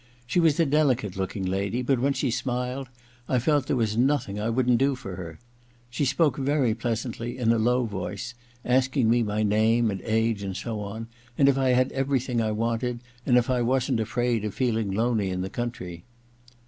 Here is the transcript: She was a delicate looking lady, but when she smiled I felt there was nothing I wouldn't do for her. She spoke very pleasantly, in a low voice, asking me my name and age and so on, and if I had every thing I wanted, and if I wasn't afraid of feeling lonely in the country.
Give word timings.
She 0.25 0.39
was 0.39 0.59
a 0.59 0.65
delicate 0.65 1.15
looking 1.15 1.45
lady, 1.45 1.83
but 1.83 1.99
when 1.99 2.13
she 2.13 2.31
smiled 2.31 2.89
I 3.29 3.37
felt 3.37 3.67
there 3.67 3.75
was 3.75 3.95
nothing 3.95 4.39
I 4.39 4.49
wouldn't 4.49 4.79
do 4.79 4.95
for 4.95 5.15
her. 5.15 5.37
She 5.91 6.05
spoke 6.05 6.37
very 6.37 6.73
pleasantly, 6.73 7.37
in 7.37 7.51
a 7.51 7.59
low 7.59 7.85
voice, 7.85 8.33
asking 8.65 9.11
me 9.11 9.21
my 9.21 9.43
name 9.43 9.91
and 9.91 10.01
age 10.01 10.41
and 10.41 10.57
so 10.57 10.79
on, 10.79 11.05
and 11.37 11.47
if 11.47 11.55
I 11.55 11.69
had 11.77 11.91
every 11.91 12.19
thing 12.19 12.41
I 12.41 12.51
wanted, 12.51 12.99
and 13.27 13.37
if 13.37 13.47
I 13.47 13.61
wasn't 13.61 13.99
afraid 13.99 14.43
of 14.43 14.55
feeling 14.55 14.89
lonely 14.89 15.29
in 15.29 15.41
the 15.41 15.51
country. 15.51 16.03